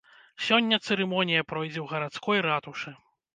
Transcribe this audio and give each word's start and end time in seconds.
Сёння 0.45 0.79
цырымонія 0.85 1.41
пройдзе 1.51 1.73
ў 1.81 1.85
гарадской 1.93 2.43
ратушы. 2.49 2.97